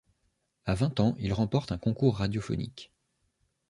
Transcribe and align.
À 0.65 0.73
vingt 0.73 0.99
ans 0.99 1.13
il 1.19 1.31
remporte 1.31 1.71
un 1.71 1.77
concours 1.77 2.17
radiophonique. 2.17 2.91